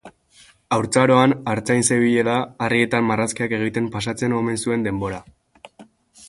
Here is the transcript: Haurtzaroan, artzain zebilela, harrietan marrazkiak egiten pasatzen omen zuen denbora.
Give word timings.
Haurtzaroan, 0.77 1.35
artzain 1.53 1.85
zebilela, 1.89 2.37
harrietan 2.69 3.05
marrazkiak 3.11 3.55
egiten 3.59 3.91
pasatzen 3.97 4.35
omen 4.41 4.59
zuen 4.65 4.89
denbora. 4.89 5.23